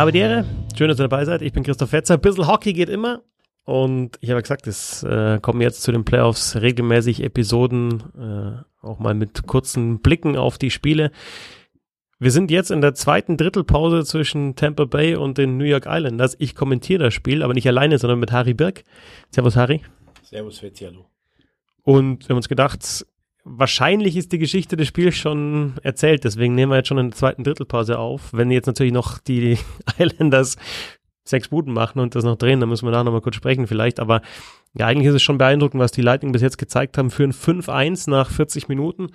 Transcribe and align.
Habe 0.00 0.12
die 0.12 0.20
Ehre. 0.20 0.46
Schön, 0.78 0.88
dass 0.88 0.98
ihr 0.98 1.08
dabei 1.08 1.26
seid. 1.26 1.42
Ich 1.42 1.52
bin 1.52 1.62
Christoph 1.62 1.90
Fetzer. 1.90 2.14
Ein 2.14 2.22
bisschen 2.22 2.46
Hockey 2.46 2.72
geht 2.72 2.88
immer. 2.88 3.20
Und 3.64 4.16
ich 4.22 4.30
habe 4.30 4.40
gesagt, 4.40 4.66
es 4.66 5.02
äh, 5.02 5.38
kommen 5.42 5.60
jetzt 5.60 5.82
zu 5.82 5.92
den 5.92 6.06
Playoffs 6.06 6.56
regelmäßig 6.56 7.22
Episoden, 7.22 8.02
äh, 8.18 8.86
auch 8.86 8.98
mal 8.98 9.12
mit 9.12 9.46
kurzen 9.46 10.00
Blicken 10.00 10.38
auf 10.38 10.56
die 10.56 10.70
Spiele. 10.70 11.10
Wir 12.18 12.30
sind 12.30 12.50
jetzt 12.50 12.70
in 12.70 12.80
der 12.80 12.94
zweiten 12.94 13.36
Drittelpause 13.36 14.06
zwischen 14.06 14.56
Tampa 14.56 14.86
Bay 14.86 15.16
und 15.16 15.36
den 15.36 15.58
New 15.58 15.64
York 15.64 15.84
Islanders. 15.86 16.34
Ich 16.38 16.54
kommentiere 16.54 17.04
das 17.04 17.12
Spiel, 17.12 17.42
aber 17.42 17.52
nicht 17.52 17.68
alleine, 17.68 17.98
sondern 17.98 18.20
mit 18.20 18.32
Harry 18.32 18.54
Birk. 18.54 18.84
Servus, 19.28 19.54
Harry. 19.54 19.82
Servus, 20.22 20.60
Fetzi, 20.60 20.84
hallo. 20.86 21.10
Und 21.82 22.26
wir 22.26 22.30
haben 22.30 22.38
uns 22.38 22.48
gedacht, 22.48 23.04
wahrscheinlich 23.44 24.16
ist 24.16 24.32
die 24.32 24.38
Geschichte 24.38 24.76
des 24.76 24.88
Spiels 24.88 25.16
schon 25.16 25.74
erzählt, 25.82 26.24
deswegen 26.24 26.54
nehmen 26.54 26.72
wir 26.72 26.76
jetzt 26.76 26.88
schon 26.88 26.98
in 26.98 27.10
der 27.10 27.16
zweiten 27.16 27.44
Drittelpause 27.44 27.98
auf. 27.98 28.32
Wenn 28.32 28.50
jetzt 28.50 28.66
natürlich 28.66 28.92
noch 28.92 29.18
die 29.18 29.58
Islanders 29.98 30.56
sechs 31.24 31.48
Buden 31.48 31.72
machen 31.72 32.00
und 32.00 32.14
das 32.14 32.24
noch 32.24 32.36
drehen, 32.36 32.60
dann 32.60 32.68
müssen 32.68 32.86
wir 32.86 32.92
da 32.92 33.04
nochmal 33.04 33.20
kurz 33.20 33.36
sprechen 33.36 33.66
vielleicht, 33.66 34.00
aber 34.00 34.20
ja, 34.74 34.86
eigentlich 34.86 35.08
ist 35.08 35.14
es 35.14 35.22
schon 35.22 35.38
beeindruckend, 35.38 35.80
was 35.80 35.90
die 35.90 36.02
Lightning 36.02 36.32
bis 36.32 36.42
jetzt 36.42 36.58
gezeigt 36.58 36.96
haben 36.96 37.10
für 37.10 37.24
ein 37.24 37.32
5-1 37.32 38.08
nach 38.08 38.30
40 38.30 38.68
Minuten. 38.68 39.08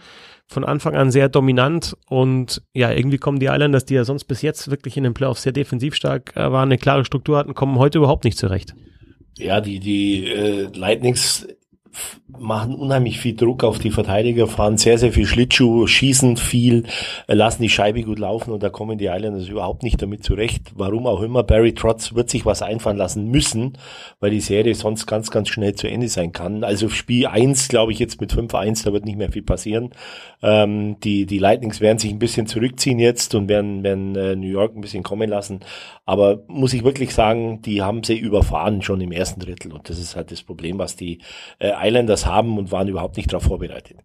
Von 0.48 0.66
Anfang 0.66 0.96
an 0.96 1.12
sehr 1.12 1.30
dominant 1.30 1.96
und 2.08 2.62
ja, 2.74 2.92
irgendwie 2.92 3.18
kommen 3.18 3.40
die 3.40 3.46
Islanders, 3.46 3.86
die 3.86 3.94
ja 3.96 4.04
sonst 4.04 4.26
bis 4.26 4.42
jetzt 4.42 4.70
wirklich 4.70 4.98
in 4.98 5.04
den 5.04 5.14
Playoffs 5.14 5.44
sehr 5.44 5.54
defensiv 5.54 5.96
stark 5.96 6.36
äh, 6.36 6.52
waren, 6.52 6.68
eine 6.68 6.78
klare 6.78 7.06
Struktur 7.06 7.38
hatten, 7.38 7.56
kommen 7.56 7.80
heute 7.80 8.00
überhaupt 8.00 8.26
nicht 8.26 8.38
zurecht. 8.38 8.76
Ja, 9.38 9.62
die, 9.62 9.80
die 9.80 10.28
äh, 10.28 10.70
Lightnings 10.74 11.48
machen 12.28 12.76
unheimlich 12.76 13.20
viel 13.20 13.36
Druck 13.36 13.64
auf 13.64 13.80
die 13.80 13.92
Verteidiger, 13.92 14.48
fahren 14.48 14.78
sehr, 14.78 14.98
sehr 14.98 15.12
viel 15.12 15.26
Schlittschuh, 15.26 15.88
schießen 15.88 16.38
viel, 16.38 16.84
lassen 17.28 17.62
die 17.62 17.70
Scheibe 17.70 18.04
gut 18.04 18.20
laufen 18.20 18.52
und 18.52 18.64
da 18.64 18.70
kommen 18.70 18.98
die 18.98 19.06
Islanders 19.06 19.48
überhaupt 19.48 19.84
nicht 19.84 20.02
damit 20.02 20.24
zurecht. 20.24 20.72
Warum 20.76 21.08
auch 21.08 21.22
immer, 21.22 21.44
Barry 21.44 21.74
Trotz 21.74 22.14
wird 22.16 22.30
sich 22.30 22.46
was 22.46 22.62
einfallen 22.62 22.98
lassen 22.98 23.30
müssen, 23.30 23.78
weil 24.20 24.32
die 24.32 24.42
Serie 24.42 24.76
sonst 24.76 25.06
ganz, 25.06 25.32
ganz 25.32 25.50
schnell 25.50 25.76
zu 25.76 25.88
Ende 25.88 26.08
sein 26.08 26.32
kann. 26.32 26.64
Also 26.64 26.90
Spiel 26.90 27.28
eins, 27.28 27.68
glaube 27.68 27.92
ich, 27.92 28.00
jetzt 28.00 28.20
mit 28.22 28.34
5-1, 28.34 28.84
da 28.84 28.94
wird 28.94 29.06
nicht 29.06 29.18
mehr 29.18 29.32
viel 29.32 29.44
passieren. 29.44 29.92
Ähm, 30.42 31.00
die, 31.00 31.26
die 31.26 31.40
Lightnings 31.40 31.82
werden 31.82 31.98
sich 31.98 32.12
ein 32.12 32.20
bisschen 32.20 32.48
zurückziehen 32.48 33.00
jetzt 33.00 33.36
und 33.36 33.48
werden, 33.48 33.84
werden 33.84 34.16
äh, 34.16 34.36
New 34.36 34.48
York 34.48 34.76
ein 34.76 34.82
bisschen 34.82 35.04
kommen 35.04 35.30
lassen. 35.30 35.60
Aber 36.06 36.44
muss 36.48 36.74
ich 36.74 36.84
wirklich 36.84 37.14
sagen, 37.14 37.62
die 37.62 37.82
haben 37.82 38.04
sie 38.04 38.18
überfahren 38.18 38.82
schon 38.82 39.02
im 39.02 39.12
ersten 39.12 39.40
Drittel 39.40 39.74
und 39.74 39.90
das 39.90 40.00
ist 40.00 40.16
halt 40.16 40.32
das 40.32 40.44
Problem, 40.44 40.78
was 40.78 40.96
die 40.96 41.20
äh, 41.60 41.72
Islanders 41.86 42.26
haben 42.26 42.58
und 42.58 42.72
waren 42.72 42.88
überhaupt 42.88 43.18
nicht 43.18 43.32
darauf 43.32 43.44
vorbereitet. 43.44 43.98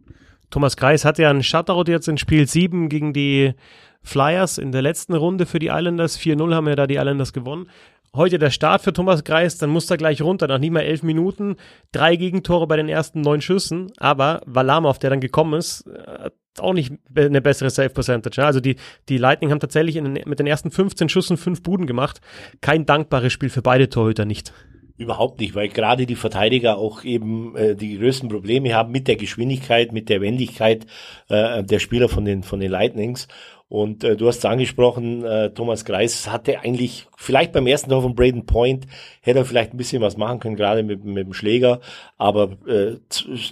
Thomas 0.50 0.76
Kreis 0.76 1.04
hatte 1.04 1.22
ja 1.22 1.30
einen 1.30 1.42
Shutout 1.42 1.84
jetzt 1.86 2.08
in 2.08 2.18
Spiel 2.18 2.46
7 2.46 2.88
gegen 2.88 3.12
die 3.12 3.54
Flyers 4.02 4.58
in 4.58 4.72
der 4.72 4.82
letzten 4.82 5.14
Runde 5.14 5.46
für 5.46 5.58
die 5.58 5.68
Islanders. 5.68 6.18
4-0 6.18 6.54
haben 6.54 6.68
ja 6.68 6.76
da 6.76 6.86
die 6.86 6.96
Islanders 6.96 7.32
gewonnen. 7.32 7.68
Heute 8.14 8.40
der 8.40 8.50
Start 8.50 8.82
für 8.82 8.92
Thomas 8.92 9.22
Kreis, 9.22 9.58
dann 9.58 9.70
muss 9.70 9.88
er 9.88 9.96
gleich 9.96 10.20
runter, 10.20 10.48
nach 10.48 10.58
nicht 10.58 10.72
mal 10.72 10.80
elf 10.80 11.04
Minuten. 11.04 11.54
Drei 11.92 12.16
Gegentore 12.16 12.66
bei 12.66 12.76
den 12.76 12.88
ersten 12.88 13.20
neun 13.20 13.40
Schüssen, 13.40 13.92
aber 13.98 14.40
Valamov, 14.46 14.98
der 14.98 15.10
dann 15.10 15.20
gekommen 15.20 15.54
ist, 15.54 15.88
hat 16.06 16.32
auch 16.58 16.72
nicht 16.72 16.92
eine 17.14 17.40
bessere 17.40 17.70
Save 17.70 17.90
Percentage. 17.90 18.44
Also 18.44 18.58
die, 18.58 18.74
die 19.08 19.16
Lightning 19.16 19.52
haben 19.52 19.60
tatsächlich 19.60 19.94
den, 19.94 20.18
mit 20.26 20.40
den 20.40 20.48
ersten 20.48 20.72
15 20.72 21.08
Schüssen 21.08 21.36
fünf 21.36 21.62
Buden 21.62 21.86
gemacht. 21.86 22.20
Kein 22.60 22.84
dankbares 22.84 23.32
Spiel 23.32 23.48
für 23.48 23.62
beide 23.62 23.88
Torhüter 23.88 24.24
nicht. 24.24 24.52
Überhaupt 25.00 25.40
nicht, 25.40 25.54
weil 25.54 25.70
gerade 25.70 26.04
die 26.04 26.14
Verteidiger 26.14 26.76
auch 26.76 27.04
eben 27.04 27.56
äh, 27.56 27.74
die 27.74 27.96
größten 27.96 28.28
Probleme 28.28 28.74
haben 28.74 28.92
mit 28.92 29.08
der 29.08 29.16
Geschwindigkeit, 29.16 29.92
mit 29.92 30.10
der 30.10 30.20
Wendigkeit 30.20 30.84
äh, 31.30 31.64
der 31.64 31.78
Spieler 31.78 32.10
von 32.10 32.26
den 32.26 32.42
von 32.42 32.60
den 32.60 32.70
Lightnings. 32.70 33.26
Und 33.70 34.02
äh, 34.02 34.16
du 34.16 34.26
hast 34.26 34.38
es 34.38 34.44
angesprochen, 34.44 35.24
äh, 35.24 35.50
Thomas 35.50 35.84
Greis 35.84 36.28
hatte 36.28 36.58
eigentlich 36.58 37.06
vielleicht 37.16 37.52
beim 37.52 37.68
ersten 37.68 37.88
Tor 37.88 38.02
von 38.02 38.16
Braden 38.16 38.44
Point 38.44 38.88
hätte 39.22 39.38
er 39.38 39.44
vielleicht 39.44 39.72
ein 39.72 39.76
bisschen 39.76 40.02
was 40.02 40.16
machen 40.16 40.40
können, 40.40 40.56
gerade 40.56 40.82
mit, 40.82 41.04
mit 41.04 41.24
dem 41.24 41.32
Schläger. 41.32 41.78
Aber 42.18 42.56
äh, 42.66 42.96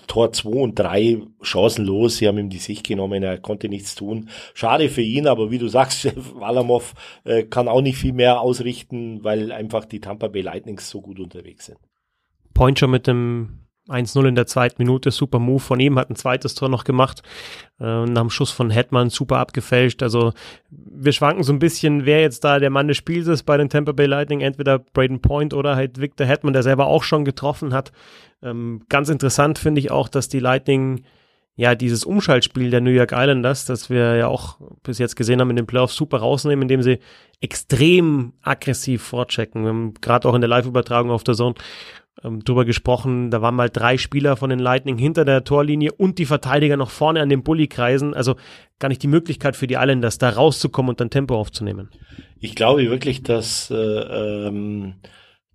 Tor 0.09 0.33
2 0.33 0.49
und 0.49 0.77
3 0.77 1.19
chancenlos. 1.41 2.17
Sie 2.17 2.27
haben 2.27 2.37
ihm 2.37 2.51
die 2.51 2.59
Sicht 2.59 2.85
genommen, 2.85 3.23
er 3.23 3.39
konnte 3.39 3.69
nichts 3.69 3.95
tun. 3.95 4.29
Schade 4.55 4.89
für 4.89 5.03
ihn, 5.03 5.29
aber 5.29 5.53
wie 5.53 5.59
du 5.59 5.69
sagst, 5.69 6.13
Walamov 6.35 6.95
äh, 7.23 7.45
kann 7.45 7.69
auch 7.69 7.81
nicht 7.81 7.99
viel 7.99 8.13
mehr 8.13 8.41
ausrichten, 8.41 9.23
weil 9.23 9.53
einfach 9.53 9.85
die 9.85 10.01
Tampa 10.01 10.27
Bay 10.27 10.43
Lightnings 10.43 10.91
so 10.91 11.01
gut 11.01 11.21
unterwegs 11.21 11.67
sind. 11.67 11.79
Point 12.55 12.81
schon 12.81 12.91
mit 12.91 13.07
dem 13.07 13.68
1-0 13.89 14.29
in 14.29 14.35
der 14.35 14.47
zweiten 14.47 14.83
Minute, 14.83 15.11
super 15.11 15.39
Move 15.39 15.61
von 15.61 15.81
ihm, 15.81 15.99
hat 15.99 16.11
ein 16.11 16.17
zweites 16.17 16.55
Tor 16.55 16.69
noch 16.69 16.85
gemacht, 16.85 17.23
äh, 17.81 18.05
nach 18.05 18.23
dem 18.23 18.31
Schuss 18.31 18.51
von 18.51 18.71
Hetman 18.71 19.11
super 19.11 19.39
abgefälscht. 19.39 20.03
Also 20.03 20.33
wir 20.71 21.13
schwanken 21.13 21.43
so 21.43 21.53
ein 21.53 21.59
bisschen, 21.59 22.05
wer 22.05 22.21
jetzt 22.21 22.45
da 22.45 22.59
der 22.59 22.71
Mann 22.71 22.89
des 22.89 22.97
Spiels 22.97 23.27
ist 23.27 23.45
bei 23.45 23.57
den 23.57 23.69
Tampa 23.69 23.93
Bay 23.93 24.07
Lightning, 24.07 24.41
entweder 24.41 24.79
Braden 24.79 25.21
Point 25.21 25.55
oder 25.55 25.77
halt 25.77 26.01
Victor 26.01 26.27
Hetman, 26.27 26.53
der 26.53 26.63
selber 26.63 26.87
auch 26.87 27.03
schon 27.03 27.25
getroffen 27.25 27.73
hat. 27.73 27.93
Ähm, 28.43 28.83
ganz 28.89 29.09
interessant 29.09 29.59
finde 29.59 29.81
ich 29.81 29.91
auch, 29.91 30.09
dass 30.09 30.29
die 30.29 30.41
Lightning 30.41 31.05
ja, 31.59 31.75
dieses 31.75 32.05
Umschaltspiel 32.05 32.71
der 32.71 32.81
New 32.81 32.93
York 32.93 33.11
Islanders, 33.11 33.65
das 33.65 33.91
wir 33.91 34.15
ja 34.15 34.29
auch 34.29 34.61
bis 34.85 34.99
jetzt 34.99 35.17
gesehen 35.17 35.41
haben 35.41 35.51
in 35.51 35.57
den 35.57 35.67
Playoffs, 35.67 35.97
super 35.97 36.19
rausnehmen, 36.19 36.63
indem 36.63 36.83
sie 36.83 37.01
extrem 37.41 38.33
aggressiv 38.43 39.03
vorchecken. 39.03 39.93
Gerade 39.95 40.29
auch 40.29 40.35
in 40.35 40.41
der 40.41 40.47
Live-Übertragung 40.47 41.11
auf 41.11 41.25
der 41.25 41.35
Zone 41.35 41.57
ähm, 42.25 42.45
drüber 42.45 42.65
gesprochen. 42.65 43.31
Da 43.31 43.43
waren 43.43 43.55
mal 43.55 43.71
drei 43.71 43.99
Spieler 43.99 44.37
von 44.37 44.51
den 44.51 44.59
Lightning 44.59 44.99
hinter 44.99 45.25
der 45.25 45.45
Torlinie 45.45 45.93
und 45.93 46.19
die 46.19 46.27
Verteidiger 46.27 46.77
noch 46.77 46.91
vorne 46.91 47.21
an 47.21 47.29
den 47.29 47.43
Bulli-Kreisen. 47.43 48.15
Also 48.15 48.37
gar 48.79 48.89
nicht 48.89 49.03
die 49.03 49.09
Möglichkeit 49.09 49.57
für 49.57 49.67
die 49.67 49.75
Islanders, 49.75 50.19
da 50.19 50.31
rauszukommen 50.31 50.91
und 50.91 51.01
dann 51.01 51.11
Tempo 51.11 51.37
aufzunehmen. 51.37 51.91
Ich 52.41 52.55
glaube 52.55 52.89
wirklich, 52.89 53.23
dass 53.23 53.71
äh, 53.71 53.75
ähm, 53.75 54.95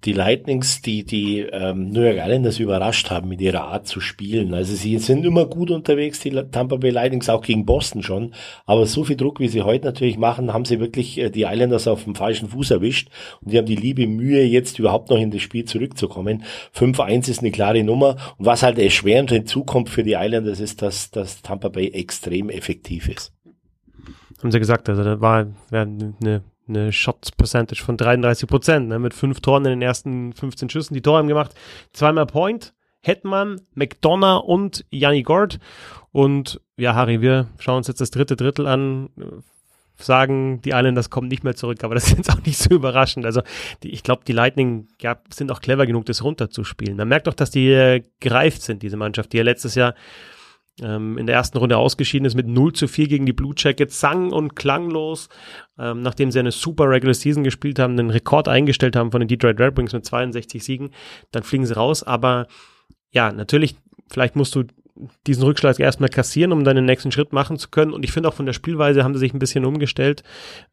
die 0.06 0.14
Lightnings, 0.14 0.82
die 0.82 1.06
die 1.06 1.40
ähm, 1.40 1.90
New 1.90 2.02
York 2.02 2.18
Islanders 2.18 2.60
überrascht 2.60 3.10
haben 3.10 3.30
mit 3.30 3.40
ihrer 3.42 3.64
Art 3.64 3.88
zu 3.88 4.02
spielen. 4.02 4.54
Also 4.54 4.76
sie 4.76 4.98
sind 4.98 5.26
immer 5.26 5.46
gut 5.46 5.72
unterwegs, 5.72 6.20
die 6.20 6.32
Tampa 6.32 6.76
Bay 6.76 6.92
Lightnings 6.92 7.30
auch 7.30 7.42
gegen 7.42 7.66
Boston 7.66 8.04
schon. 8.04 8.34
Aber 8.66 8.86
so 8.86 9.04
viel 9.04 9.16
Druck, 9.16 9.40
wie 9.40 9.48
sie 9.48 9.62
heute 9.62 9.86
natürlich 9.86 10.18
machen, 10.18 10.54
haben 10.54 10.66
sie 10.66 10.80
wirklich 10.80 11.18
äh, 11.18 11.30
die 11.30 11.44
Islanders 11.44 11.88
auf 11.88 12.04
dem 12.04 12.16
falschen 12.16 12.50
Fuß 12.50 12.72
erwischt. 12.72 13.10
Und 13.42 13.54
die 13.54 13.58
haben 13.58 13.66
die 13.66 13.76
liebe 13.76 14.08
Mühe, 14.08 14.44
jetzt 14.44 14.80
überhaupt 14.80 15.10
noch 15.10 15.18
in 15.18 15.32
das 15.32 15.42
Spiel 15.42 15.66
zurückzukommen. 15.66 16.44
5-1 16.76 17.30
ist 17.30 17.40
eine 17.40 17.52
klare 17.52 17.84
Nummer. 17.84 18.18
Und 18.38 18.46
was 18.46 18.64
halt 18.64 18.80
erschwerend 18.80 19.32
hinzukommt 19.32 19.90
für 19.90 20.04
die 20.04 20.14
Islanders 20.14 20.60
ist, 20.60 20.82
dass, 20.82 21.12
dass 21.12 21.42
Tampa 21.42 21.70
Bay 21.70 21.90
extrem 21.90 22.50
effektiv 22.50 23.08
ist. 23.08 23.34
Haben 24.42 24.52
sie 24.52 24.60
gesagt, 24.60 24.90
also 24.90 25.04
da 25.04 25.22
war 25.22 25.48
eine 25.72 26.44
eine 26.68 26.92
Shot 26.92 27.36
Percentage 27.38 27.84
von 27.84 27.98
33 27.98 28.48
Prozent, 28.48 28.88
ne, 28.88 29.00
mit 29.00 29.14
fünf 29.14 29.42
Toren 29.42 29.66
in 29.66 29.72
den 29.72 29.82
ersten 29.82 30.34
15 30.34 30.70
Schüssen. 30.70 30.94
Die 30.94 31.02
Tore 31.02 31.18
haben 31.20 31.28
gemacht 31.28 31.54
zweimal 31.92 32.26
Point, 32.26 32.74
Hetman, 33.02 33.62
McDonough 33.74 34.44
und 34.44 34.86
Janni 34.90 35.24
Gord. 35.24 35.60
Und 36.12 36.62
ja, 36.78 36.96
Harry, 36.96 37.22
wir 37.22 37.48
schauen 37.60 37.78
uns 37.78 37.88
jetzt 37.88 38.02
das 38.02 38.12
dritte 38.12 38.36
Drittel 38.36 38.68
an, 38.68 39.10
sagen, 39.98 40.62
die 40.62 40.72
Islanders 40.72 41.10
kommen 41.10 41.28
nicht 41.28 41.44
mehr 41.44 41.56
zurück, 41.56 41.84
aber 41.84 41.96
das 41.96 42.08
ist 42.08 42.18
jetzt 42.18 42.32
auch 42.32 42.44
nicht 42.46 42.58
so 42.58 42.74
überraschend. 42.74 43.26
Also 43.26 43.42
die, 43.84 43.92
ich 43.92 44.04
glaube, 44.04 44.24
die 44.28 44.34
Lightning 44.34 44.88
ja, 45.02 45.18
sind 45.30 45.52
auch 45.52 45.62
clever 45.62 45.86
genug, 45.86 46.06
das 46.06 46.24
runterzuspielen. 46.24 46.98
Man 46.98 47.08
merkt 47.08 47.28
doch, 47.28 47.34
dass 47.34 47.52
die 47.52 47.72
äh, 47.72 48.04
gereift 48.20 48.62
sind, 48.62 48.84
diese 48.84 48.98
Mannschaft, 48.98 49.34
die 49.34 49.38
ja 49.38 49.44
letztes 49.44 49.76
Jahr 49.76 49.94
ähm, 50.82 51.18
in 51.18 51.28
der 51.28 51.36
ersten 51.36 51.58
Runde 51.58 51.78
ausgeschieden 51.78 52.26
ist 52.26 52.36
mit 52.36 52.48
0 52.48 52.74
zu 52.74 52.88
4 52.88 53.08
gegen 53.08 53.26
die 53.26 53.34
Blue 53.34 53.54
Jackets, 53.56 54.00
sang 54.00 54.32
und 54.32 54.56
klanglos, 54.56 55.30
ähm, 55.78 56.02
nachdem 56.02 56.32
sie 56.32 56.40
eine 56.40 56.52
super 56.52 56.90
Regular 56.90 57.14
Season 57.14 57.44
gespielt 57.44 57.80
haben, 57.80 57.98
den 57.98 58.10
Rekord 58.10 58.48
eingestellt 58.48 58.96
haben 58.96 59.12
von 59.12 59.22
den 59.22 59.28
Detroit 59.28 59.60
Red 59.60 59.78
Wings 59.78 59.94
mit 59.94 60.06
62 60.06 60.64
Siegen, 60.64 60.92
dann 61.32 61.44
fliegen 61.44 61.66
sie 61.66 61.76
raus, 61.76 62.04
aber 62.04 62.48
ja, 63.12 63.32
natürlich, 63.32 63.76
vielleicht 64.10 64.36
musst 64.36 64.56
du 64.56 64.64
diesen 65.26 65.44
Rückschlag 65.44 65.80
erstmal 65.80 66.10
kassieren, 66.10 66.52
um 66.52 66.64
dann 66.64 66.76
den 66.76 66.86
nächsten 66.86 67.12
Schritt 67.12 67.34
machen 67.34 67.58
zu 67.58 67.70
können. 67.70 67.94
Und 67.94 68.04
ich 68.04 68.12
finde 68.12 68.30
auch 68.30 68.34
von 68.34 68.46
der 68.46 68.54
Spielweise 68.54 69.04
haben 69.04 69.14
sie 69.14 69.22
sich 69.22 69.34
ein 69.34 69.40
bisschen 69.40 69.66
umgestellt, 69.66 70.24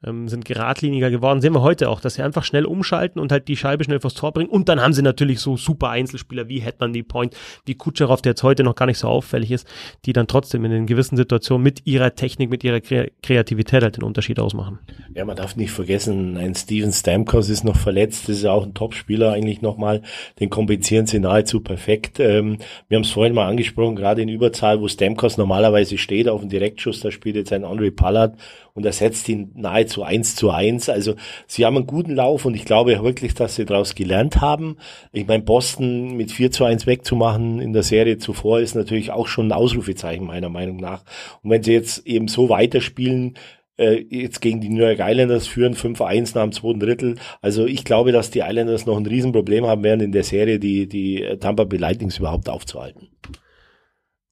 ähm, 0.04 0.28
sind 0.28 0.44
geradliniger 0.44 1.10
geworden. 1.10 1.40
Sehen 1.40 1.54
wir 1.54 1.62
heute 1.62 1.88
auch, 1.88 2.00
dass 2.00 2.14
sie 2.14 2.22
einfach 2.22 2.44
schnell 2.44 2.66
umschalten 2.66 3.20
und 3.20 3.32
halt 3.32 3.48
die 3.48 3.56
Scheibe 3.56 3.84
schnell 3.84 4.00
vors 4.00 4.14
Tor 4.14 4.32
bringen. 4.32 4.50
Und 4.50 4.68
dann 4.68 4.80
haben 4.80 4.92
sie 4.92 5.02
natürlich 5.02 5.40
so 5.40 5.56
super 5.56 5.88
Einzelspieler 5.88 6.48
wie 6.48 6.60
Hetman, 6.60 6.92
die 6.92 7.02
Point, 7.02 7.34
wie 7.64 7.74
Kutscherow, 7.74 8.20
der 8.20 8.32
jetzt 8.32 8.42
heute 8.42 8.62
noch 8.62 8.74
gar 8.74 8.86
nicht 8.86 8.98
so 8.98 9.08
auffällig 9.08 9.50
ist, 9.50 9.66
die 10.04 10.12
dann 10.12 10.26
trotzdem 10.26 10.64
in 10.64 10.70
den 10.70 10.86
gewissen 10.86 11.16
Situationen 11.16 11.62
mit 11.62 11.86
ihrer 11.86 12.14
Technik, 12.14 12.50
mit 12.50 12.62
ihrer 12.62 12.80
Kreativität 12.80 13.82
halt 13.82 13.96
den 13.96 14.04
Unterschied 14.04 14.38
ausmachen. 14.38 14.80
Ja, 15.14 15.24
man 15.24 15.36
darf 15.36 15.56
nicht 15.56 15.70
vergessen, 15.70 16.36
ein 16.36 16.54
Steven 16.54 16.92
Stamkos 16.92 17.48
ist 17.48 17.64
noch 17.64 17.76
verletzt, 17.76 18.28
das 18.28 18.36
ist 18.36 18.42
ja 18.42 18.52
auch 18.52 18.66
ein 18.66 18.74
Topspieler 18.74 19.32
eigentlich 19.32 19.62
nochmal, 19.62 20.02
den 20.38 20.50
kompensieren 20.50 21.06
sie 21.06 21.20
nahezu 21.20 21.60
perfekt. 21.60 22.20
Ähm, 22.20 22.58
wir 22.88 22.96
haben 22.96 23.04
es 23.04 23.10
vorhin 23.10 23.34
mal 23.34 23.48
angesprochen, 23.48 23.96
gerade 23.96 24.09
gerade 24.10 24.22
in 24.22 24.28
Überzahl, 24.28 24.80
wo 24.80 24.88
Stamkos 24.88 25.36
normalerweise 25.36 25.96
steht 25.96 26.28
auf 26.28 26.40
dem 26.40 26.50
Direktschuss, 26.50 26.98
da 26.98 27.12
spielt 27.12 27.36
jetzt 27.36 27.52
ein 27.52 27.64
Andre 27.64 27.92
Pallard 27.92 28.36
und 28.74 28.84
er 28.84 28.92
setzt 28.92 29.28
ihn 29.28 29.52
nahezu 29.54 30.02
eins 30.02 30.34
zu 30.34 30.50
eins. 30.50 30.88
Also 30.88 31.14
sie 31.46 31.64
haben 31.64 31.76
einen 31.76 31.86
guten 31.86 32.16
Lauf 32.16 32.44
und 32.44 32.54
ich 32.54 32.64
glaube 32.64 33.00
wirklich, 33.04 33.34
dass 33.34 33.54
sie 33.54 33.64
daraus 33.64 33.94
gelernt 33.94 34.40
haben. 34.40 34.78
Ich 35.12 35.28
meine, 35.28 35.44
Boston 35.44 36.16
mit 36.16 36.32
4 36.32 36.50
zu 36.50 36.64
1 36.64 36.88
wegzumachen 36.88 37.60
in 37.60 37.72
der 37.72 37.84
Serie 37.84 38.18
zuvor 38.18 38.58
ist 38.58 38.74
natürlich 38.74 39.12
auch 39.12 39.28
schon 39.28 39.48
ein 39.48 39.52
Ausrufezeichen 39.52 40.26
meiner 40.26 40.48
Meinung 40.48 40.78
nach. 40.78 41.04
Und 41.42 41.50
wenn 41.50 41.62
sie 41.62 41.72
jetzt 41.72 42.04
eben 42.04 42.26
so 42.26 42.48
weiterspielen, 42.48 43.36
äh, 43.80 44.04
jetzt 44.10 44.40
gegen 44.40 44.60
die 44.60 44.68
New 44.68 44.84
York 44.84 44.98
Islanders 45.00 45.46
führen 45.46 45.74
5-1 45.74 46.34
nach 46.34 46.42
dem 46.42 46.52
zweiten 46.52 46.80
Drittel. 46.80 47.14
Also 47.40 47.64
ich 47.64 47.84
glaube, 47.84 48.12
dass 48.12 48.30
die 48.30 48.40
Islanders 48.40 48.86
noch 48.86 48.96
ein 48.96 49.06
Riesenproblem 49.06 49.66
haben 49.66 49.82
werden 49.82 50.00
in 50.00 50.12
der 50.12 50.24
Serie, 50.24 50.58
die, 50.58 50.86
die 50.88 51.36
Tampa 51.40 51.64
Bay 51.64 51.78
Lightnings 51.78 52.18
überhaupt 52.18 52.48
aufzuhalten. 52.48 53.08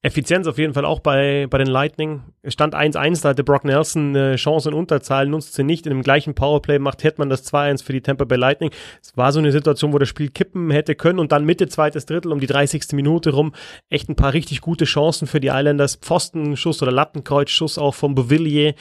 Effizienz 0.09 0.47
auf 0.47 0.59
jeden 0.59 0.75
Fall 0.75 0.85
auch 0.85 1.01
bei, 1.01 1.47
bei 1.49 1.59
den 1.59 1.67
Lightning. 1.67 2.23
Stand 2.47 2.75
1-1, 2.75 3.23
da 3.23 3.29
hatte 3.29 3.45
Brock 3.45 3.65
Nelson 3.65 4.17
eine 4.17 4.37
Chance 4.37 4.71
in 4.71 4.75
Unterzahl, 4.75 5.27
nutzt 5.27 5.55
sie 5.55 5.65
nicht. 5.65 5.87
In 5.87 5.91
dem 5.91 6.03
gleichen 6.03 6.35
Powerplay 6.35 6.79
macht 6.79 7.05
Hetman 7.05 7.29
das 7.29 7.53
2-1 7.53 7.85
für 7.85 7.93
die 7.93 8.01
Tampa 8.01 8.25
Bay 8.25 8.39
Lightning. 8.39 8.71
Es 9.03 9.17
war 9.17 9.33
so 9.33 9.39
eine 9.39 9.53
Situation, 9.53 9.93
wo 9.93 9.99
das 9.99 10.09
Spiel 10.09 10.31
kippen 10.31 10.71
hätte 10.71 10.95
können 10.95 11.19
und 11.19 11.31
dann 11.31 11.45
Mitte 11.45 11.69
zweites 11.69 12.07
Drittel 12.07 12.33
um 12.33 12.41
die 12.41 12.47
30. 12.47 12.85
Minute 12.93 13.31
rum 13.31 13.53
echt 13.91 14.09
ein 14.09 14.17
paar 14.17 14.33
richtig 14.33 14.63
gute 14.63 14.87
Chancen 14.87 15.29
für 15.29 15.41
die 15.41 15.49
Islanders. 15.49 15.97
Pfostenschuss 15.97 16.83
oder 16.83 16.93
Lattenkreuzschuss 16.93 17.79
auch 17.79 17.95
vom 17.95 18.15
Bovillier. 18.15 18.75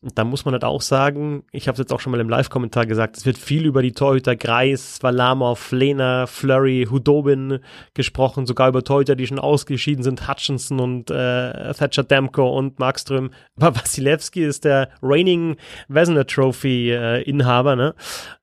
Und 0.00 0.16
da 0.16 0.22
muss 0.22 0.44
man 0.44 0.52
halt 0.52 0.62
auch 0.62 0.80
sagen, 0.80 1.42
ich 1.50 1.66
habe 1.66 1.74
es 1.74 1.80
jetzt 1.80 1.92
auch 1.92 1.98
schon 1.98 2.12
mal 2.12 2.20
im 2.20 2.28
Live-Kommentar 2.28 2.86
gesagt, 2.86 3.16
es 3.16 3.26
wird 3.26 3.36
viel 3.36 3.66
über 3.66 3.82
die 3.82 3.90
Torhüter 3.90 4.36
Greis, 4.36 4.98
Valamov, 5.02 5.72
Lehner, 5.72 6.28
Flurry, 6.28 6.86
Hudobin 6.88 7.58
gesprochen, 7.94 8.46
sogar 8.46 8.68
über 8.68 8.84
Torhüter, 8.84 9.16
die 9.16 9.26
schon 9.26 9.40
ausgeschieden 9.40 10.04
sind, 10.04 10.28
Hutchinson 10.28 10.78
und 10.78 11.10
äh, 11.10 11.74
Thatcher 11.74 12.04
Demko 12.04 12.56
und 12.56 12.78
Markström. 12.78 13.30
Aber 13.56 13.74
Wasilewski 13.74 14.44
ist 14.44 14.64
der 14.64 14.90
reigning 15.02 15.56
Vesna 15.88 16.22
Trophy 16.22 16.92
äh, 16.92 17.22
Inhaber, 17.22 17.74
ne? 17.74 17.96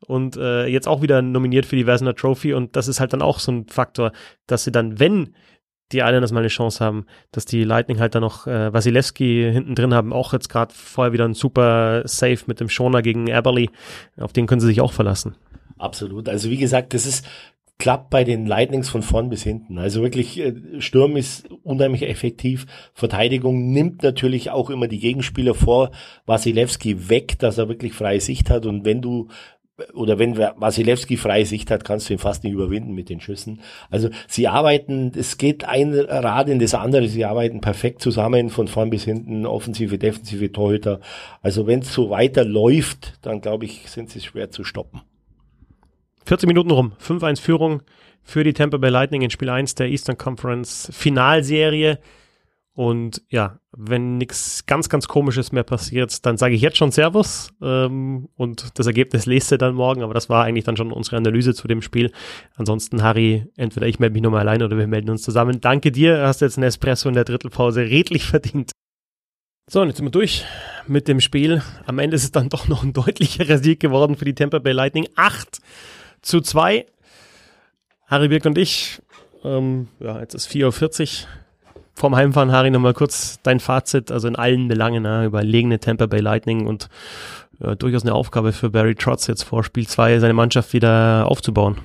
Und 0.08 0.36
äh, 0.36 0.68
jetzt 0.68 0.90
auch 0.90 1.02
wieder 1.02 1.22
nominiert 1.22 1.66
für 1.66 1.78
die 1.78 1.88
Vesna 1.88 2.12
Trophy 2.12 2.54
und 2.54 2.76
das 2.76 2.90
ist 2.90 3.00
halt 3.00 3.14
dann 3.14 3.22
auch 3.22 3.40
so 3.40 3.54
ein 3.54 3.68
Faktor, 3.70 4.12
dass 4.46 4.66
sie 4.66 4.74
dann, 4.74 5.00
wenn 5.00 5.34
die 5.92 6.00
Islanders 6.00 6.32
mal 6.32 6.40
eine 6.40 6.48
Chance 6.48 6.84
haben, 6.84 7.06
dass 7.32 7.46
die 7.46 7.64
Lightning 7.64 8.00
halt 8.00 8.16
dann 8.16 8.22
noch 8.22 8.48
äh, 8.48 8.74
Wasilewski 8.74 9.50
hinten 9.52 9.76
drin 9.76 9.94
haben, 9.94 10.14
auch 10.14 10.34
jetzt 10.34 10.50
gerade 10.50 10.74
vorher 10.74 11.14
wieder 11.14 11.26
ein 11.26 11.34
super 11.34 12.02
Save 12.06 12.40
mit 12.48 12.60
dem 12.60 12.70
Schoner 12.70 13.02
gegen 13.02 13.28
Eberly, 13.28 13.70
auf 14.20 14.34
den 14.34 14.48
können 14.48 14.62
sie 14.62 14.68
sich 14.68 14.82
auch 14.82 14.94
verlassen. 14.94 15.36
Absolut. 15.78 16.30
Also 16.30 16.50
wie 16.50 16.58
gesagt, 16.58 16.94
das 16.94 17.06
ist 17.06 17.26
klappt 17.78 18.10
bei 18.10 18.24
den 18.24 18.46
Lightnings 18.46 18.90
von 18.90 19.02
vorn 19.02 19.30
bis 19.30 19.44
hinten. 19.44 19.78
Also 19.78 20.02
wirklich, 20.02 20.40
äh, 20.40 20.54
Sturm 20.80 21.18
ist 21.18 21.50
unheimlich 21.64 22.08
effektiv. 22.08 22.66
Verteidigung 22.94 23.72
nimmt 23.72 24.02
natürlich 24.02 24.50
auch 24.50 24.70
immer 24.70 24.88
die 24.88 25.00
Gegenspieler 25.00 25.54
vor 25.54 25.92
Wasilewski 26.26 27.10
weg, 27.10 27.38
dass 27.40 27.58
er 27.58 27.68
wirklich 27.68 27.94
freie 27.94 28.22
Sicht 28.22 28.50
hat. 28.50 28.66
Und 28.66 28.86
wenn 28.86 29.02
du 29.02 29.28
oder 29.94 30.20
wenn 30.20 30.38
Wasilewski 30.38 31.18
freie 31.18 31.46
Sicht 31.46 31.70
hat, 31.70 31.84
kannst 31.84 32.10
du 32.10 32.14
ihn 32.14 32.20
fast 32.20 32.44
nicht 32.44 32.54
überwinden 32.54 32.94
mit 32.94 33.10
den 33.10 33.20
Schüssen. 33.20 33.60
Also 33.90 34.10
sie 34.28 34.48
arbeiten, 34.48 35.12
es 35.16 35.38
geht 35.38 35.66
ein 35.66 35.94
Rad 35.94 36.48
in 36.48 36.60
das 36.60 36.74
andere, 36.74 37.08
sie 37.10 37.26
arbeiten 37.26 37.60
perfekt 37.60 38.02
zusammen 38.02 38.50
von 38.50 38.68
vorn 38.68 38.90
bis 38.90 39.04
hinten, 39.04 39.46
offensive, 39.46 39.98
defensive 39.98 40.52
Torhüter. 40.52 41.02
Also 41.42 41.68
wenn 41.68 41.80
es 41.80 41.94
so 41.94 42.10
weiter 42.10 42.46
läuft, 42.46 43.16
dann 43.22 43.42
glaube 43.42 43.66
ich, 43.66 43.90
sind 43.90 44.10
sie 44.10 44.22
schwer 44.22 44.50
zu 44.50 44.64
stoppen. 44.64 45.02
14 46.26 46.48
Minuten 46.48 46.72
rum, 46.72 46.94
5-1 47.06 47.42
Führung 47.42 47.82
für 48.24 48.44
die 48.44 48.54
Tampa 48.54 48.78
Bay 48.78 48.90
Lightning 48.90 49.22
in 49.22 49.30
Spiel 49.30 49.50
1 49.50 49.76
der 49.76 49.88
Eastern 49.88 50.18
Conference 50.18 50.90
Finalserie. 50.92 52.00
Und 52.76 53.22
ja, 53.30 53.62
wenn 53.72 54.18
nichts 54.18 54.66
ganz, 54.66 54.90
ganz 54.90 55.08
Komisches 55.08 55.54
mehr 55.54 55.64
passiert, 55.64 56.26
dann 56.26 56.36
sage 56.36 56.56
ich 56.56 56.62
jetzt 56.62 56.76
schon 56.76 56.92
Servus 56.92 57.54
ähm, 57.62 58.28
und 58.36 58.78
das 58.78 58.86
Ergebnis 58.86 59.26
lest 59.26 59.54
ihr 59.54 59.58
dann 59.58 59.76
morgen, 59.76 60.04
aber 60.04 60.14
das 60.14 60.28
war 60.28 60.44
eigentlich 60.44 60.66
dann 60.66 60.76
schon 60.76 60.92
unsere 60.92 61.16
Analyse 61.16 61.54
zu 61.54 61.70
dem 61.70 61.82
Spiel. 61.82 62.12
Ansonsten, 62.58 63.02
Harry, 63.02 63.48
entweder 63.56 63.88
ich 63.88 64.00
melde 64.00 64.12
mich 64.12 64.22
nochmal 64.22 64.42
allein 64.42 64.62
oder 64.62 64.78
wir 64.78 64.88
melden 64.88 65.10
uns 65.10 65.22
zusammen. 65.22 65.62
Danke 65.62 65.94
dir, 65.94 66.28
hast 66.28 66.42
jetzt 66.42 66.58
einen 66.58 66.68
Espresso 66.68 67.08
in 67.08 67.16
der 67.16 67.24
Drittelpause 67.24 67.80
redlich 67.80 68.26
verdient. 68.26 68.72
So, 69.68 69.80
und 69.82 69.88
jetzt 69.88 69.98
sind 69.98 70.06
wir 70.06 70.12
durch 70.12 70.44
mit 70.86 71.08
dem 71.08 71.22
Spiel. 71.22 71.64
Am 71.86 71.98
Ende 71.98 72.18
ist 72.18 72.26
es 72.26 72.34
dann 72.34 72.50
doch 72.50 72.68
noch 72.68 72.84
ein 72.84 72.92
deutlicherer 72.92 73.58
Sieg 73.58 73.80
geworden 73.80 74.18
für 74.18 74.26
die 74.26 74.36
Tampa 74.36 74.60
Bay 74.60 74.74
Lightning. 74.74 75.08
8 75.16 75.60
zu 76.22 76.42
2. 76.42 76.86
Harry 78.08 78.28
Birk 78.28 78.46
und 78.46 78.58
ich, 78.58 79.02
ähm, 79.46 79.88
ja, 80.02 80.20
jetzt 80.20 80.36
ist 80.36 80.52
4.40 80.52 81.24
Uhr 81.24 81.30
vorm 81.96 82.16
Heimfahren, 82.16 82.52
Harry, 82.52 82.70
nochmal 82.70 82.94
kurz 82.94 83.40
dein 83.44 83.60
Fazit, 83.60 84.12
also 84.12 84.28
in 84.28 84.36
allen 84.36 84.68
Belangen, 84.68 85.04
ne, 85.04 85.26
überlegene 85.26 85.80
Tampa 85.80 86.06
Bay 86.06 86.20
Lightning 86.20 86.68
und 86.68 86.90
ja, 87.60 87.76
durchaus 87.76 88.04
eine 88.04 88.14
Aufgabe 88.14 88.52
für 88.52 88.70
Barry 88.70 88.96
Trotz 88.96 89.28
jetzt 89.28 89.44
vor 89.44 89.64
Spiel 89.64 89.88
2 89.88 90.20
seine 90.20 90.34
Mannschaft 90.34 90.74
wieder 90.74 91.26
aufzubauen. 91.30 91.78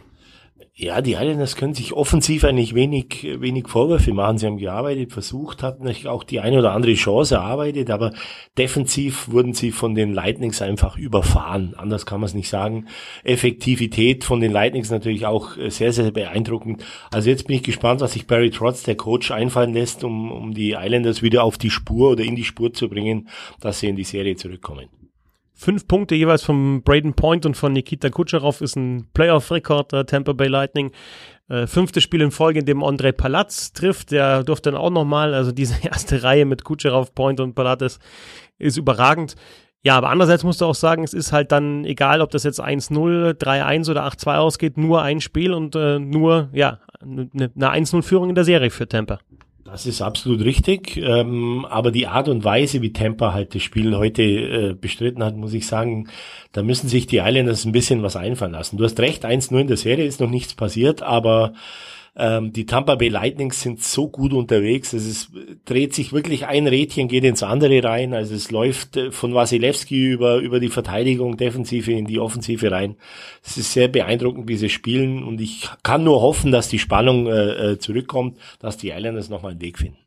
Ja, 0.82 1.02
die 1.02 1.12
Islanders 1.12 1.56
können 1.56 1.74
sich 1.74 1.92
offensiv 1.92 2.42
eigentlich 2.42 2.74
wenig, 2.74 3.22
wenig 3.38 3.68
Vorwürfe 3.68 4.14
machen. 4.14 4.38
Sie 4.38 4.46
haben 4.46 4.56
gearbeitet, 4.56 5.12
versucht, 5.12 5.62
hatten 5.62 5.86
auch 6.06 6.24
die 6.24 6.40
eine 6.40 6.58
oder 6.58 6.72
andere 6.72 6.94
Chance 6.94 7.34
erarbeitet, 7.34 7.90
aber 7.90 8.14
defensiv 8.56 9.28
wurden 9.30 9.52
sie 9.52 9.72
von 9.72 9.94
den 9.94 10.14
Lightnings 10.14 10.62
einfach 10.62 10.96
überfahren. 10.96 11.74
Anders 11.76 12.06
kann 12.06 12.20
man 12.20 12.28
es 12.28 12.34
nicht 12.34 12.48
sagen. 12.48 12.86
Effektivität 13.24 14.24
von 14.24 14.40
den 14.40 14.52
Lightnings 14.52 14.90
natürlich 14.90 15.26
auch 15.26 15.50
sehr, 15.68 15.92
sehr 15.92 16.12
beeindruckend. 16.12 16.82
Also 17.10 17.28
jetzt 17.28 17.46
bin 17.46 17.56
ich 17.56 17.62
gespannt, 17.62 18.00
was 18.00 18.14
sich 18.14 18.26
Barry 18.26 18.48
Trotz, 18.48 18.82
der 18.82 18.96
Coach, 18.96 19.32
einfallen 19.32 19.74
lässt, 19.74 20.02
um, 20.02 20.32
um 20.32 20.54
die 20.54 20.70
Islanders 20.70 21.20
wieder 21.20 21.44
auf 21.44 21.58
die 21.58 21.68
Spur 21.68 22.12
oder 22.12 22.24
in 22.24 22.36
die 22.36 22.44
Spur 22.44 22.72
zu 22.72 22.88
bringen, 22.88 23.28
dass 23.60 23.80
sie 23.80 23.88
in 23.88 23.96
die 23.96 24.04
Serie 24.04 24.36
zurückkommen. 24.36 24.88
Fünf 25.60 25.86
Punkte 25.86 26.14
jeweils 26.14 26.42
von 26.42 26.82
Braden 26.82 27.12
Point 27.12 27.44
und 27.44 27.54
von 27.54 27.74
Nikita 27.74 28.08
Kutscherow 28.08 28.58
ist 28.62 28.76
ein 28.76 29.08
Playoff-Rekord 29.12 29.92
der 29.92 30.06
Tampa 30.06 30.32
Bay 30.32 30.48
Lightning. 30.48 30.90
Äh, 31.50 31.66
fünftes 31.66 32.02
Spiel 32.02 32.22
in 32.22 32.30
Folge, 32.30 32.60
in 32.60 32.64
dem 32.64 32.82
Andrei 32.82 33.12
Palatz 33.12 33.74
trifft. 33.74 34.10
Der 34.10 34.42
durfte 34.42 34.70
dann 34.70 34.80
auch 34.80 34.88
nochmal, 34.88 35.34
also 35.34 35.52
diese 35.52 35.74
erste 35.86 36.22
Reihe 36.22 36.46
mit 36.46 36.64
Kutscherow, 36.64 37.14
Point 37.14 37.40
und 37.40 37.54
Palatz 37.54 37.98
ist 38.58 38.78
überragend. 38.78 39.36
Ja, 39.82 39.98
aber 39.98 40.08
andererseits 40.08 40.44
musst 40.44 40.62
du 40.62 40.64
auch 40.64 40.74
sagen, 40.74 41.04
es 41.04 41.12
ist 41.12 41.30
halt 41.30 41.52
dann 41.52 41.84
egal, 41.84 42.22
ob 42.22 42.30
das 42.30 42.44
jetzt 42.44 42.62
1-0, 42.64 43.34
3-1 43.34 43.90
oder 43.90 44.06
8-2 44.06 44.36
ausgeht, 44.36 44.78
nur 44.78 45.02
ein 45.02 45.20
Spiel 45.20 45.52
und 45.52 45.76
äh, 45.76 45.98
nur, 45.98 46.48
ja, 46.54 46.78
eine, 47.02 47.28
eine 47.34 47.84
1-0-Führung 47.84 48.30
in 48.30 48.34
der 48.34 48.44
Serie 48.44 48.70
für 48.70 48.88
Tampa. 48.88 49.18
Das 49.70 49.86
ist 49.86 50.02
absolut 50.02 50.40
richtig. 50.40 50.96
Ähm, 50.96 51.64
aber 51.68 51.92
die 51.92 52.08
Art 52.08 52.28
und 52.28 52.42
Weise, 52.42 52.82
wie 52.82 52.92
Tampa 52.92 53.32
halt 53.32 53.54
das 53.54 53.62
Spiel 53.62 53.96
heute 53.96 54.22
äh, 54.22 54.74
bestritten 54.74 55.22
hat, 55.22 55.36
muss 55.36 55.52
ich 55.52 55.66
sagen, 55.66 56.08
da 56.52 56.64
müssen 56.64 56.88
sich 56.88 57.06
die 57.06 57.18
Islanders 57.18 57.64
ein 57.64 57.72
bisschen 57.72 58.02
was 58.02 58.16
einfallen 58.16 58.52
lassen. 58.52 58.78
Du 58.78 58.84
hast 58.84 58.98
recht, 58.98 59.24
1-0 59.24 59.60
in 59.60 59.68
der 59.68 59.76
Serie 59.76 60.06
ist 60.06 60.20
noch 60.20 60.28
nichts 60.28 60.54
passiert, 60.54 61.02
aber 61.02 61.52
ähm, 62.16 62.52
die 62.52 62.66
Tampa 62.66 62.96
Bay 62.96 63.08
Lightnings 63.08 63.60
sind 63.60 63.82
so 63.82 64.08
gut 64.08 64.32
unterwegs. 64.32 64.92
Es 64.92 65.06
ist, 65.06 65.30
dreht 65.64 65.94
sich 65.94 66.12
wirklich 66.12 66.46
ein 66.46 66.66
Rädchen, 66.66 67.08
geht 67.08 67.24
ins 67.24 67.42
andere 67.42 67.82
rein. 67.84 68.14
Also 68.14 68.34
es 68.34 68.50
läuft 68.50 68.96
äh, 68.96 69.12
von 69.12 69.34
Wasilewski 69.34 70.10
über, 70.10 70.38
über 70.38 70.60
die 70.60 70.68
Verteidigung, 70.68 71.36
Defensive 71.36 71.92
in 71.92 72.06
die 72.06 72.18
Offensive 72.18 72.70
rein. 72.70 72.96
Es 73.44 73.56
ist 73.56 73.72
sehr 73.72 73.88
beeindruckend, 73.88 74.48
wie 74.48 74.56
sie 74.56 74.68
spielen. 74.68 75.22
Und 75.22 75.40
ich 75.40 75.68
kann 75.82 76.04
nur 76.04 76.20
hoffen, 76.20 76.50
dass 76.50 76.68
die 76.68 76.78
Spannung 76.78 77.26
äh, 77.26 77.72
äh 77.72 77.78
zurückkommt, 77.78 78.38
dass 78.58 78.76
die 78.76 78.90
Islanders 78.90 79.28
nochmal 79.28 79.52
einen 79.52 79.60
Weg 79.60 79.78
finden. 79.78 79.98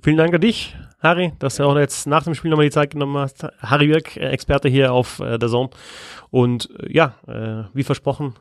Vielen 0.00 0.16
Dank 0.16 0.32
an 0.32 0.40
dich, 0.40 0.76
Harry, 1.02 1.32
dass 1.40 1.56
du 1.56 1.64
auch 1.64 1.76
jetzt 1.76 2.06
nach 2.06 2.22
dem 2.22 2.36
Spiel 2.36 2.50
nochmal 2.52 2.66
die 2.66 2.72
Zeit 2.72 2.92
genommen 2.92 3.18
hast. 3.18 3.44
Harry 3.60 3.88
Wirk, 3.88 4.16
äh, 4.16 4.28
Experte 4.28 4.68
hier 4.68 4.92
auf 4.92 5.18
äh, 5.18 5.38
der 5.38 5.48
Zone. 5.48 5.70
Und 6.30 6.70
äh, 6.78 6.92
ja, 6.92 7.14
äh, 7.26 7.64
wie 7.74 7.82
versprochen, 7.82 8.34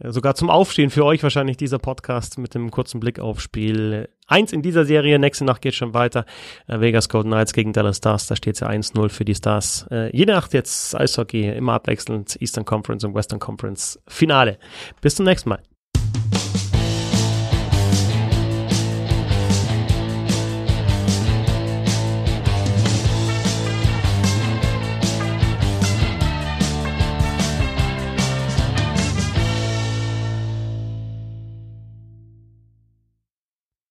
sogar 0.00 0.34
zum 0.34 0.50
Aufstehen 0.50 0.90
für 0.90 1.04
euch 1.04 1.22
wahrscheinlich 1.22 1.56
dieser 1.56 1.78
Podcast 1.78 2.38
mit 2.38 2.54
dem 2.54 2.70
kurzen 2.70 3.00
Blick 3.00 3.18
auf 3.18 3.40
Spiel 3.40 4.08
1 4.26 4.52
in 4.52 4.62
dieser 4.62 4.84
Serie. 4.84 5.18
Nächste 5.18 5.44
Nacht 5.44 5.62
geht 5.62 5.74
schon 5.74 5.94
weiter. 5.94 6.26
Äh, 6.66 6.80
Vegas 6.80 7.08
Golden 7.08 7.30
Knights 7.30 7.52
gegen 7.52 7.72
Dallas 7.72 7.98
Stars. 7.98 8.26
Da 8.26 8.36
steht 8.36 8.60
ja 8.60 8.68
1-0 8.68 9.08
für 9.08 9.24
die 9.24 9.34
Stars. 9.34 9.86
Äh, 9.90 10.14
jede 10.16 10.32
Nacht 10.32 10.52
jetzt 10.52 10.94
Eishockey, 10.94 11.48
immer 11.48 11.74
abwechselnd 11.74 12.40
Eastern 12.40 12.64
Conference 12.64 13.04
und 13.04 13.14
Western 13.14 13.38
Conference 13.38 14.00
Finale. 14.06 14.58
Bis 15.00 15.14
zum 15.14 15.24
nächsten 15.24 15.48
Mal. 15.48 15.62